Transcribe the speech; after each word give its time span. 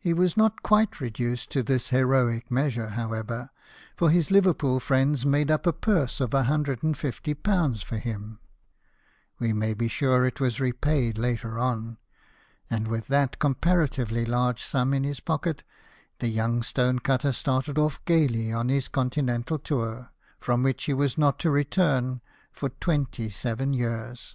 He 0.00 0.12
was 0.12 0.36
not 0.36 0.60
quite 0.64 0.98
reduced 1.00 1.50
to 1.50 1.62
this 1.62 1.90
heroic 1.90 2.50
measure, 2.50 2.88
however, 2.88 3.50
for 3.94 4.10
his 4.10 4.32
Liverpool 4.32 4.80
friends 4.80 5.24
made 5.24 5.52
up 5.52 5.68
a 5.68 5.72
purse 5.72 6.20
of 6.20 6.30
^150 6.30 7.84
for 7.84 7.96
him 7.98 8.40
(we 9.38 9.52
may 9.52 9.72
be 9.72 9.86
sure 9.86 10.24
it 10.24 10.40
was 10.40 10.58
repaid 10.58 11.16
later 11.16 11.60
on); 11.60 11.98
and 12.68 12.88
with 12.88 13.06
that 13.06 13.38
comparatively 13.38 14.24
large 14.26 14.64
sum 14.64 14.92
in 14.92 15.04
his 15.04 15.20
pocket 15.20 15.62
the 16.18 16.26
young 16.26 16.60
stone 16.64 16.98
cutter 16.98 17.30
started 17.30 17.78
off 17.78 18.04
gaily 18.06 18.52
on 18.52 18.68
his 18.68 18.88
continental 18.88 19.60
tour, 19.60 20.10
from 20.40 20.64
which 20.64 20.82
he 20.86 20.92
was 20.92 21.16
not 21.16 21.38
to 21.38 21.52
return 21.52 22.20
for 22.50 22.68
twenty 22.68 23.30
seven 23.30 23.72
years. 23.74 24.34